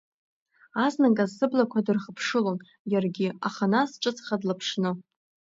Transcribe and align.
Азныказ 0.85 1.29
сыблақәа 1.37 1.85
дырхыԥшылон 1.85 2.57
иаргьы, 2.91 3.27
аха 3.47 3.65
нас 3.73 3.89
ҿыцха 4.01 4.35
длаԥшны… 4.41 4.91